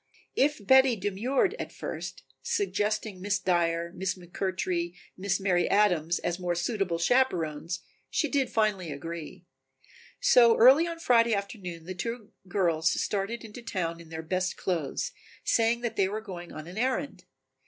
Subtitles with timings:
[0.35, 6.55] If Betty demurred at first, suggesting Miss Dyer, Miss McMurtry, Miss Mary Adams, as more
[6.55, 9.45] suitable chaperons, she did finally agree.
[10.19, 15.11] So early on Friday afternoon the two girls started into town in their best clothes,
[15.43, 17.25] saying that they were going in on an errand.